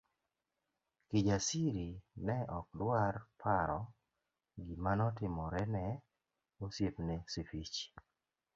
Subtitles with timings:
[1.09, 1.87] Kijasiri
[2.25, 3.81] ne ok dwar paro
[4.65, 5.85] gima notimore ne
[6.63, 7.85] osiepne Sifichi.